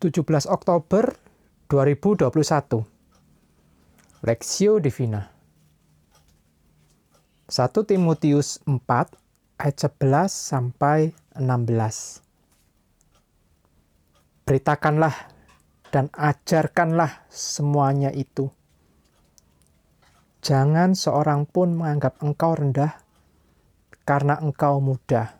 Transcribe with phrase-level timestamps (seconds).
[0.00, 1.12] 17 Oktober
[1.68, 2.24] 2021
[4.24, 5.28] Lexio Divina
[7.52, 8.80] 1 Timotius 4
[9.60, 12.24] ayat 11 sampai 16
[14.48, 15.12] Beritakanlah
[15.92, 18.48] dan ajarkanlah semuanya itu.
[20.40, 22.96] Jangan seorang pun menganggap engkau rendah
[24.08, 25.36] karena engkau muda.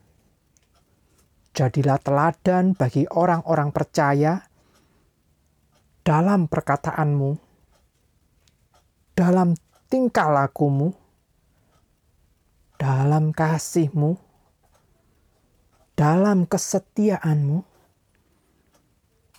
[1.56, 4.49] Jadilah teladan bagi orang-orang percaya
[6.00, 7.36] dalam perkataanmu,
[9.12, 9.52] dalam
[9.92, 10.96] tingkah lakumu,
[12.80, 14.16] dalam kasihmu,
[15.92, 17.58] dalam kesetiaanmu,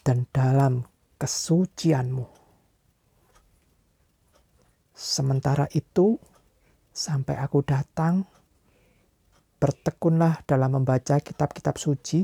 [0.06, 0.86] dan dalam
[1.18, 2.26] kesucianmu.
[4.94, 6.22] Sementara itu,
[6.94, 8.22] sampai aku datang,
[9.58, 12.22] bertekunlah dalam membaca kitab-kitab suci,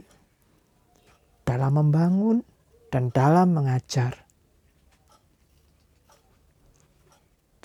[1.42, 2.46] dalam membangun,
[2.94, 4.27] dan dalam mengajar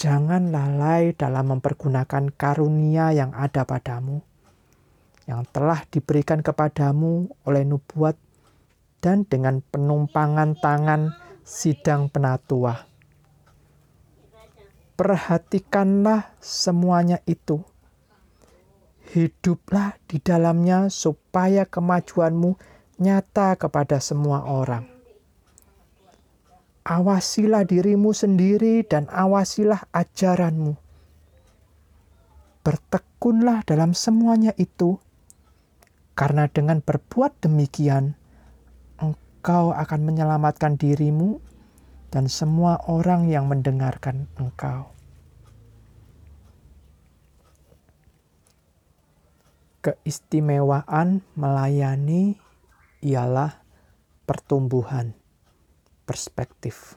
[0.03, 4.19] Jangan lalai dalam mempergunakan karunia yang ada padamu,
[5.31, 8.19] yang telah diberikan kepadamu oleh nubuat
[8.99, 11.15] dan dengan penumpangan tangan
[11.47, 12.83] sidang penatua.
[14.99, 17.63] Perhatikanlah semuanya itu.
[19.15, 22.59] Hiduplah di dalamnya supaya kemajuanmu
[22.99, 24.92] nyata kepada semua orang
[26.83, 30.75] awasilah dirimu sendiri dan awasilah ajaranmu.
[32.63, 34.99] Bertekunlah dalam semuanya itu,
[36.15, 38.15] karena dengan berbuat demikian,
[38.99, 41.43] engkau akan menyelamatkan dirimu
[42.15, 44.95] dan semua orang yang mendengarkan engkau.
[49.83, 52.39] Keistimewaan melayani
[53.03, 53.59] ialah
[54.23, 55.19] pertumbuhan
[56.05, 56.97] perspektif.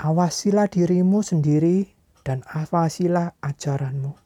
[0.00, 1.86] Awasilah dirimu sendiri
[2.26, 4.18] dan awasilah ajaranmu.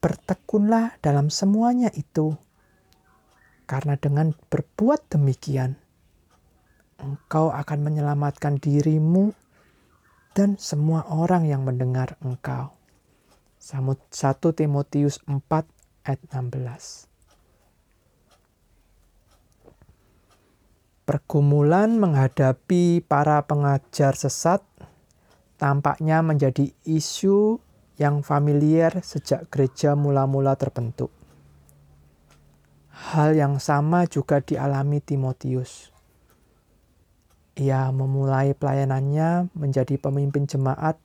[0.00, 2.38] Bertekunlah dalam semuanya itu,
[3.66, 5.76] karena dengan berbuat demikian,
[7.02, 9.34] engkau akan menyelamatkan dirimu
[10.32, 12.72] dan semua orang yang mendengar engkau.
[13.60, 14.06] 1
[14.54, 15.42] Timotius 4
[16.06, 17.15] ayat 16
[21.06, 24.58] Pergumulan menghadapi para pengajar sesat
[25.54, 27.62] tampaknya menjadi isu
[27.94, 31.14] yang familiar sejak gereja mula-mula terbentuk.
[32.90, 35.94] Hal yang sama juga dialami Timotius.
[37.54, 40.98] Ia memulai pelayanannya menjadi pemimpin jemaat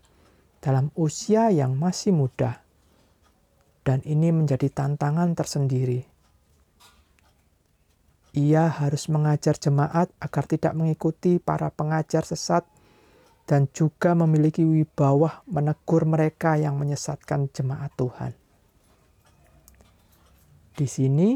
[0.66, 2.66] dalam usia yang masih muda,
[3.86, 6.11] dan ini menjadi tantangan tersendiri
[8.32, 12.64] ia harus mengajar jemaat agar tidak mengikuti para pengajar sesat
[13.44, 18.32] dan juga memiliki wibawa menegur mereka yang menyesatkan jemaat Tuhan.
[20.72, 21.36] Di sini,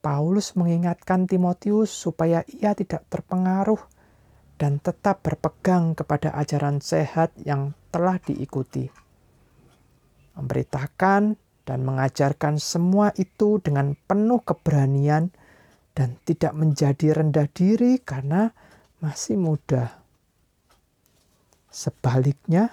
[0.00, 3.80] Paulus mengingatkan Timotius supaya ia tidak terpengaruh
[4.56, 8.88] dan tetap berpegang kepada ajaran sehat yang telah diikuti.
[10.32, 11.36] Memberitakan
[11.68, 15.28] dan mengajarkan semua itu dengan penuh keberanian
[15.96, 18.52] dan tidak menjadi rendah diri karena
[19.00, 19.96] masih muda.
[21.72, 22.68] Sebaliknya,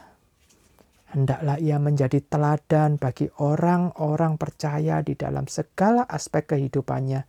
[1.15, 7.23] hendaklah ia menjadi teladan bagi orang-orang percaya di dalam segala aspek kehidupannya,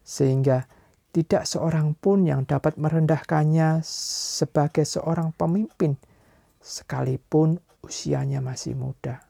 [0.00, 0.64] sehingga
[1.12, 6.00] tidak seorang pun yang dapat merendahkannya sebagai seorang pemimpin,
[6.64, 9.20] sekalipun usianya masih muda.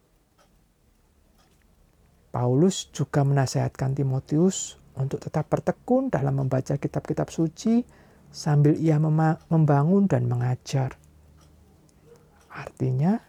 [2.31, 7.85] Paulus juga menasehatkan Timotius untuk tetap bertekun dalam membaca kitab-kitab suci
[8.33, 8.97] sambil ia
[9.49, 10.97] membangun dan mengajar.
[12.53, 13.21] Artinya,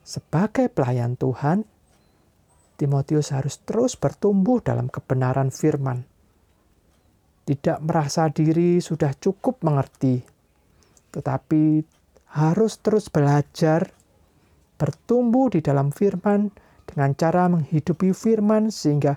[0.00, 1.68] sebagai pelayan Tuhan,
[2.80, 6.06] Timotius harus terus bertumbuh dalam kebenaran firman.
[7.44, 10.20] Tidak merasa diri sudah cukup mengerti,
[11.12, 11.82] tetapi
[12.38, 13.92] harus terus belajar,
[14.76, 16.52] bertumbuh di dalam firman
[16.88, 19.16] dengan cara menghidupi firman sehingga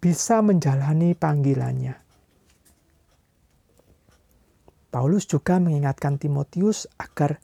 [0.00, 1.96] bisa menjalani panggilannya.
[4.92, 7.36] Paulus juga mengingatkan Timotius agar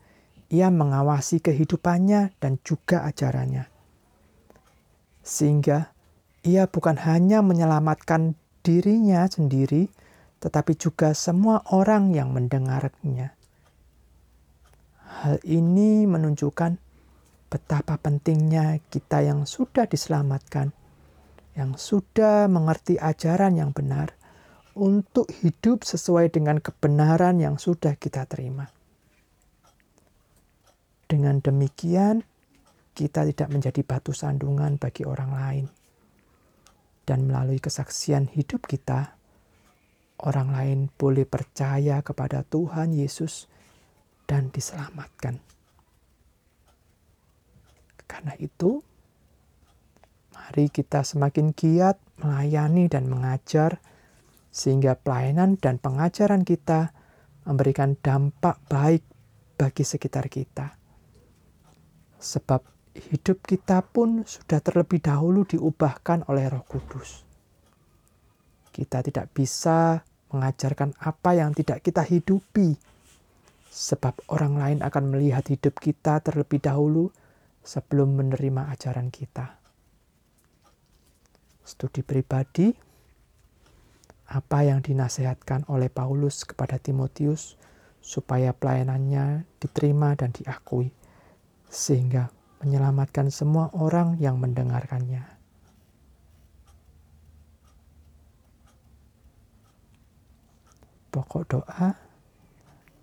[0.49, 3.69] ia mengawasi kehidupannya dan juga ajarannya.
[5.21, 5.93] Sehingga
[6.45, 8.35] ia bukan hanya menyelamatkan
[8.65, 9.93] dirinya sendiri,
[10.41, 13.37] tetapi juga semua orang yang mendengarnya.
[15.23, 16.81] Hal ini menunjukkan
[17.53, 20.73] betapa pentingnya kita yang sudah diselamatkan
[21.53, 24.17] yang sudah mengerti ajaran yang benar
[24.73, 28.73] untuk hidup sesuai dengan kebenaran yang sudah kita terima.
[31.05, 32.25] Dengan demikian,
[32.97, 35.67] kita tidak menjadi batu sandungan bagi orang lain,
[37.05, 39.13] dan melalui kesaksian hidup kita,
[40.25, 43.45] orang lain boleh percaya kepada Tuhan Yesus
[44.25, 45.37] dan diselamatkan.
[48.09, 48.81] Karena itu,
[50.53, 53.81] mari kita semakin giat melayani dan mengajar
[54.53, 56.93] sehingga pelayanan dan pengajaran kita
[57.49, 59.01] memberikan dampak baik
[59.57, 60.77] bagi sekitar kita.
[62.21, 67.25] Sebab hidup kita pun sudah terlebih dahulu diubahkan oleh Roh Kudus.
[68.77, 70.05] Kita tidak bisa
[70.37, 72.77] mengajarkan apa yang tidak kita hidupi,
[73.73, 77.09] sebab orang lain akan melihat hidup kita terlebih dahulu
[77.65, 79.62] sebelum menerima ajaran kita.
[81.73, 82.69] Studi pribadi
[84.29, 87.57] apa yang dinasehatkan oleh Paulus kepada Timotius
[88.05, 90.93] supaya pelayanannya diterima dan diakui,
[91.73, 92.29] sehingga
[92.61, 95.25] menyelamatkan semua orang yang mendengarkannya.
[101.09, 101.97] Pokok doa,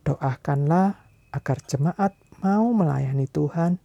[0.06, 0.94] doakanlah
[1.34, 2.14] agar jemaat
[2.46, 3.82] mau melayani Tuhan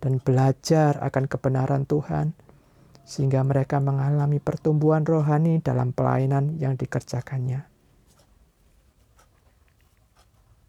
[0.00, 2.32] dan belajar akan kebenaran Tuhan
[3.04, 7.73] sehingga mereka mengalami pertumbuhan rohani dalam pelayanan yang dikerjakannya.